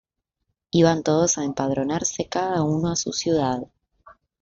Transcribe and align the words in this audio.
Iban 0.71 1.03
todos 1.03 1.37
a 1.37 1.43
emp"adronarse, 1.43 2.27
cada 2.27 2.63
uno 2.63 2.89
a 2.89 2.95
su 2.95 3.13
ciudad. 3.13 3.67